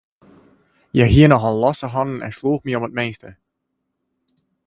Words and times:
Hja 0.95 1.05
hie 1.11 1.27
nochal 1.33 1.59
losse 1.63 1.89
hannen 1.95 2.23
en 2.27 2.35
sloech 2.37 2.63
my 2.65 2.73
om 2.77 2.87
it 2.87 2.97
minste. 2.97 3.35